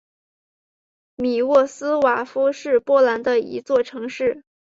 [1.15, 4.43] 米沃斯瓦夫是波兰的一座城市。